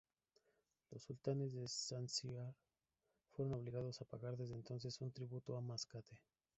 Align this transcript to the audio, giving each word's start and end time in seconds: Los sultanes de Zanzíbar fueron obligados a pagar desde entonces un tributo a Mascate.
Los 0.89 1.03
sultanes 1.03 1.53
de 1.53 1.67
Zanzíbar 1.67 2.55
fueron 3.33 3.53
obligados 3.53 4.01
a 4.01 4.05
pagar 4.05 4.35
desde 4.35 4.55
entonces 4.55 4.99
un 4.99 5.11
tributo 5.11 5.55
a 5.55 5.61
Mascate. 5.61 6.19